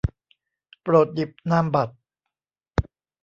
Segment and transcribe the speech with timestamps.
[0.81, 1.95] โปรดหยิบนามบัตร